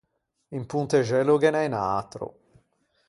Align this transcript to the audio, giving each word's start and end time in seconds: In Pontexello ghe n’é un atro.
In 0.57 0.63
Pontexello 0.71 1.35
ghe 1.41 1.51
n’é 1.53 1.63
un 1.69 1.75
atro. 1.99 2.27